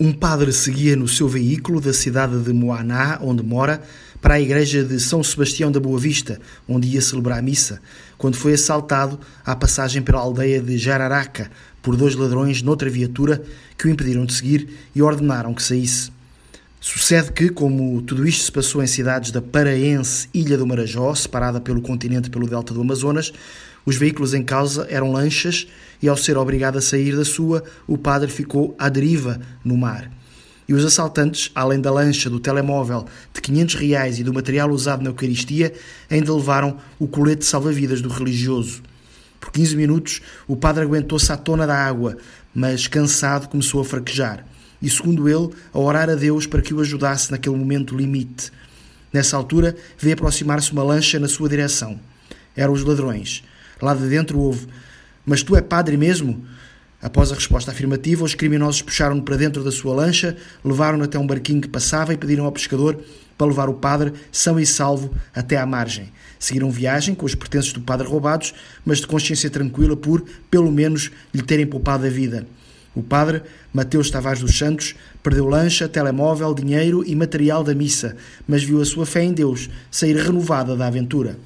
Um 0.00 0.12
padre 0.12 0.52
seguia 0.52 0.94
no 0.94 1.08
seu 1.08 1.26
veículo 1.26 1.80
da 1.80 1.92
cidade 1.92 2.38
de 2.38 2.52
Moaná, 2.52 3.18
onde 3.20 3.42
mora, 3.42 3.82
para 4.22 4.34
a 4.34 4.40
igreja 4.40 4.84
de 4.84 5.00
São 5.00 5.24
Sebastião 5.24 5.72
da 5.72 5.80
Boa 5.80 5.98
Vista, 5.98 6.40
onde 6.68 6.86
ia 6.86 7.02
celebrar 7.02 7.40
a 7.40 7.42
missa, 7.42 7.80
quando 8.16 8.36
foi 8.36 8.52
assaltado 8.54 9.18
à 9.44 9.56
passagem 9.56 10.00
pela 10.00 10.20
aldeia 10.20 10.62
de 10.62 10.78
Jararaca 10.78 11.50
por 11.82 11.96
dois 11.96 12.14
ladrões 12.14 12.62
noutra 12.62 12.88
viatura 12.88 13.42
que 13.76 13.88
o 13.88 13.90
impediram 13.90 14.24
de 14.24 14.34
seguir 14.34 14.68
e 14.94 15.02
ordenaram 15.02 15.52
que 15.52 15.62
saísse. 15.64 16.12
Sucede 16.80 17.32
que, 17.32 17.48
como 17.48 18.00
tudo 18.02 18.26
isto 18.26 18.44
se 18.44 18.52
passou 18.52 18.80
em 18.80 18.86
cidades 18.86 19.32
da 19.32 19.42
paraense 19.42 20.28
Ilha 20.32 20.56
do 20.56 20.64
Marajó, 20.64 21.12
separada 21.12 21.60
pelo 21.60 21.82
continente 21.82 22.30
pelo 22.30 22.46
delta 22.46 22.72
do 22.72 22.80
Amazonas, 22.80 23.32
os 23.84 23.96
veículos 23.96 24.32
em 24.32 24.44
causa 24.44 24.86
eram 24.88 25.10
lanchas 25.10 25.66
e, 26.00 26.08
ao 26.08 26.16
ser 26.16 26.36
obrigado 26.36 26.78
a 26.78 26.80
sair 26.80 27.16
da 27.16 27.24
sua, 27.24 27.64
o 27.84 27.98
padre 27.98 28.30
ficou 28.30 28.76
à 28.78 28.88
deriva 28.88 29.40
no 29.64 29.76
mar. 29.76 30.08
E 30.68 30.74
os 30.74 30.84
assaltantes, 30.84 31.50
além 31.52 31.80
da 31.80 31.90
lancha, 31.90 32.30
do 32.30 32.38
telemóvel, 32.38 33.06
de 33.34 33.40
500 33.40 33.74
reais 33.74 34.18
e 34.20 34.22
do 34.22 34.32
material 34.32 34.70
usado 34.70 35.02
na 35.02 35.10
Eucaristia, 35.10 35.72
ainda 36.08 36.32
levaram 36.32 36.76
o 36.96 37.08
colete 37.08 37.44
salva-vidas 37.44 38.00
do 38.00 38.08
religioso. 38.08 38.82
Por 39.40 39.50
15 39.50 39.74
minutos, 39.74 40.20
o 40.46 40.54
padre 40.54 40.84
aguentou-se 40.84 41.32
à 41.32 41.36
tona 41.36 41.66
da 41.66 41.76
água, 41.76 42.16
mas 42.54 42.86
cansado 42.86 43.48
começou 43.48 43.80
a 43.80 43.84
fraquejar. 43.84 44.44
E, 44.80 44.88
segundo 44.88 45.28
ele, 45.28 45.50
a 45.72 45.78
orar 45.78 46.08
a 46.08 46.14
Deus 46.14 46.46
para 46.46 46.62
que 46.62 46.72
o 46.72 46.80
ajudasse 46.80 47.30
naquele 47.30 47.56
momento 47.56 47.96
limite. 47.96 48.52
Nessa 49.12 49.36
altura, 49.36 49.76
veio 49.98 50.14
aproximar-se 50.14 50.72
uma 50.72 50.82
lancha 50.82 51.18
na 51.18 51.28
sua 51.28 51.48
direção. 51.48 51.98
Eram 52.54 52.72
os 52.72 52.84
ladrões. 52.84 53.42
Lá 53.80 53.94
de 53.94 54.08
dentro 54.08 54.38
houve: 54.38 54.66
Mas 55.24 55.42
tu 55.42 55.56
é 55.56 55.62
padre 55.62 55.96
mesmo? 55.96 56.44
Após 57.00 57.30
a 57.30 57.34
resposta 57.34 57.70
afirmativa, 57.70 58.24
os 58.24 58.34
criminosos 58.34 58.82
puxaram-no 58.82 59.22
para 59.22 59.36
dentro 59.36 59.62
da 59.62 59.70
sua 59.70 59.94
lancha, 59.94 60.36
levaram-no 60.64 61.04
até 61.04 61.16
um 61.16 61.26
barquinho 61.26 61.60
que 61.60 61.68
passava 61.68 62.12
e 62.12 62.16
pediram 62.16 62.44
ao 62.44 62.52
pescador 62.52 63.00
para 63.36 63.46
levar 63.46 63.68
o 63.68 63.74
padre, 63.74 64.12
são 64.32 64.58
e 64.58 64.66
salvo, 64.66 65.14
até 65.32 65.56
à 65.56 65.64
margem. 65.64 66.10
Seguiram 66.40 66.72
viagem 66.72 67.14
com 67.14 67.24
os 67.24 67.36
pertences 67.36 67.72
do 67.72 67.80
padre 67.80 68.06
roubados, 68.06 68.52
mas 68.84 68.98
de 68.98 69.06
consciência 69.06 69.48
tranquila 69.48 69.96
por, 69.96 70.24
pelo 70.50 70.72
menos, 70.72 71.12
lhe 71.32 71.42
terem 71.42 71.66
poupado 71.66 72.04
a 72.04 72.10
vida. 72.10 72.46
O 72.98 73.02
padre, 73.02 73.42
Mateus 73.72 74.10
Tavares 74.10 74.40
dos 74.40 74.58
Santos, 74.58 74.96
perdeu 75.22 75.46
lancha, 75.46 75.88
telemóvel, 75.88 76.52
dinheiro 76.52 77.04
e 77.06 77.14
material 77.14 77.62
da 77.62 77.72
missa, 77.72 78.16
mas 78.44 78.64
viu 78.64 78.82
a 78.82 78.84
sua 78.84 79.06
fé 79.06 79.22
em 79.22 79.32
Deus 79.32 79.70
sair 79.88 80.16
renovada 80.16 80.74
da 80.74 80.88
aventura. 80.88 81.38